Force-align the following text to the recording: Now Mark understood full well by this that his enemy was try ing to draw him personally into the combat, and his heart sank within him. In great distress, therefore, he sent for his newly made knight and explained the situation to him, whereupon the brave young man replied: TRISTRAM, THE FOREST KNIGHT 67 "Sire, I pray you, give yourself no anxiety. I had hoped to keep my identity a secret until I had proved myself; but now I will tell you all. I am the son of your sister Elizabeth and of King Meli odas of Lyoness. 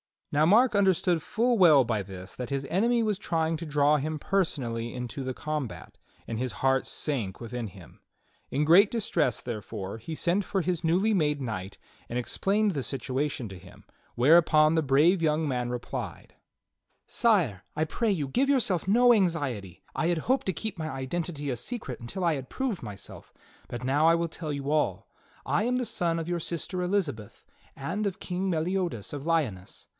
Now 0.31 0.45
Mark 0.45 0.75
understood 0.75 1.21
full 1.21 1.57
well 1.57 1.83
by 1.83 2.01
this 2.01 2.35
that 2.37 2.49
his 2.51 2.65
enemy 2.69 3.03
was 3.03 3.19
try 3.19 3.49
ing 3.49 3.57
to 3.57 3.65
draw 3.67 3.97
him 3.97 4.17
personally 4.17 4.93
into 4.93 5.23
the 5.25 5.33
combat, 5.33 5.97
and 6.25 6.39
his 6.39 6.53
heart 6.63 6.87
sank 6.87 7.39
within 7.41 7.67
him. 7.67 7.99
In 8.49 8.63
great 8.63 8.89
distress, 8.89 9.41
therefore, 9.41 9.97
he 9.97 10.15
sent 10.15 10.45
for 10.45 10.61
his 10.61 10.85
newly 10.85 11.13
made 11.13 11.39
knight 11.41 11.77
and 12.09 12.17
explained 12.17 12.71
the 12.71 12.81
situation 12.81 13.47
to 13.49 13.59
him, 13.59 13.83
whereupon 14.15 14.73
the 14.73 14.81
brave 14.81 15.21
young 15.21 15.47
man 15.49 15.69
replied: 15.69 16.33
TRISTRAM, 17.05 17.05
THE 17.05 17.05
FOREST 17.05 17.23
KNIGHT 17.23 17.43
67 17.43 17.45
"Sire, 17.45 17.63
I 17.75 17.83
pray 17.85 18.11
you, 18.11 18.27
give 18.29 18.49
yourself 18.49 18.87
no 18.87 19.13
anxiety. 19.13 19.83
I 19.93 20.07
had 20.07 20.17
hoped 20.19 20.45
to 20.45 20.53
keep 20.53 20.79
my 20.79 20.89
identity 20.89 21.49
a 21.49 21.55
secret 21.57 21.99
until 21.99 22.23
I 22.23 22.35
had 22.35 22.49
proved 22.49 22.81
myself; 22.81 23.33
but 23.67 23.83
now 23.83 24.07
I 24.07 24.15
will 24.15 24.29
tell 24.29 24.53
you 24.53 24.71
all. 24.71 25.09
I 25.45 25.65
am 25.65 25.75
the 25.75 25.85
son 25.85 26.17
of 26.19 26.29
your 26.29 26.39
sister 26.39 26.81
Elizabeth 26.81 27.45
and 27.75 28.07
of 28.07 28.21
King 28.21 28.49
Meli 28.49 28.73
odas 28.75 29.11
of 29.13 29.25
Lyoness. 29.25 29.87